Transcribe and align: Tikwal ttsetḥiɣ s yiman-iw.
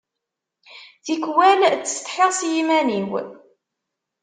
Tikwal 1.05 1.61
ttsetḥiɣ 1.77 2.29
s 2.39 2.41
yiman-iw. 2.51 3.11